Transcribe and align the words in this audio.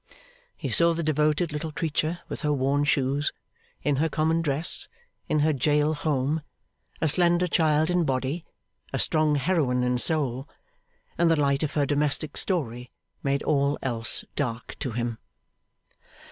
He 0.57 0.69
saw 0.69 0.93
the 0.95 1.03
devoted 1.03 1.51
little 1.53 1.71
creature 1.71 2.21
with 2.27 2.41
her 2.41 2.51
worn 2.51 2.85
shoes, 2.85 3.31
in 3.83 3.97
her 3.97 4.09
common 4.09 4.41
dress, 4.41 4.87
in 5.29 5.41
her 5.41 5.53
jail 5.53 5.93
home; 5.93 6.41
a 7.01 7.07
slender 7.07 7.45
child 7.45 7.91
in 7.91 8.03
body, 8.03 8.43
a 8.91 8.97
strong 8.97 9.35
heroine 9.35 9.83
in 9.83 9.99
soul; 9.99 10.49
and 11.19 11.29
the 11.29 11.39
light 11.39 11.61
of 11.61 11.75
her 11.75 11.85
domestic 11.85 12.35
story 12.35 12.89
made 13.21 13.43
all 13.43 13.77
else 13.83 14.25
dark 14.35 14.75
to 14.79 14.89
him. 14.93 15.19